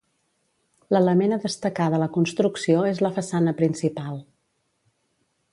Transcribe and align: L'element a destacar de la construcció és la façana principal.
L'element 0.95 1.35
a 1.35 1.39
destacar 1.43 1.89
de 1.95 1.99
la 2.05 2.09
construcció 2.17 2.81
és 2.95 3.05
la 3.07 3.15
façana 3.21 3.57
principal. 3.63 4.21